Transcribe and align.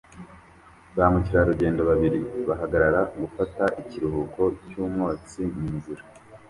Ba 0.95 1.05
mukerarugendo 1.13 1.81
babiri 1.89 2.19
bahagarara 2.47 3.01
gufata 3.21 3.63
ikiruhuko 3.81 4.41
cy'umwotsi 4.67 5.39
munzira 5.57 6.03